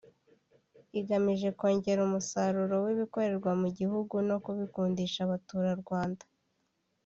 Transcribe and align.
igamije 0.99 1.49
kongera 1.59 1.99
umusaruro 2.07 2.75
w’ibikorerwa 2.85 3.51
mu 3.61 3.67
gihugu 3.77 4.15
no 4.29 4.37
kubikundisha 4.43 5.19
Abaturarwanda 5.23 6.23